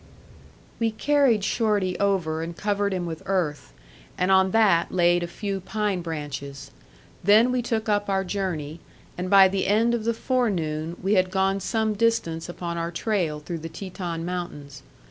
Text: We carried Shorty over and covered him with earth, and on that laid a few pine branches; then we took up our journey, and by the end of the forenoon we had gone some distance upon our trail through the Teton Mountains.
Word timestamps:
We 0.79 0.89
carried 0.89 1.43
Shorty 1.43 1.95
over 1.99 2.41
and 2.41 2.57
covered 2.57 2.91
him 2.91 3.05
with 3.05 3.21
earth, 3.27 3.71
and 4.17 4.31
on 4.31 4.49
that 4.49 4.91
laid 4.91 5.21
a 5.21 5.27
few 5.27 5.59
pine 5.59 6.01
branches; 6.01 6.71
then 7.23 7.51
we 7.51 7.61
took 7.61 7.87
up 7.87 8.09
our 8.09 8.23
journey, 8.23 8.79
and 9.15 9.29
by 9.29 9.47
the 9.47 9.67
end 9.67 9.93
of 9.93 10.03
the 10.05 10.15
forenoon 10.15 10.97
we 11.03 11.13
had 11.13 11.29
gone 11.29 11.59
some 11.59 11.93
distance 11.93 12.49
upon 12.49 12.79
our 12.79 12.89
trail 12.89 13.41
through 13.41 13.59
the 13.59 13.69
Teton 13.69 14.25
Mountains. 14.25 14.81